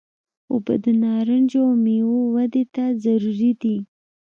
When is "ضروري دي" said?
3.03-3.77